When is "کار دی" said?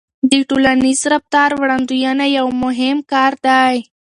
3.11-3.75